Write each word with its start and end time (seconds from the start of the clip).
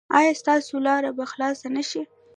ایا 0.17 0.31
ستاسو 0.41 0.75
لارې 0.87 1.11
به 1.17 1.23
خلاصې 1.31 1.67
نه 1.75 1.83
شي؟ 1.89 2.01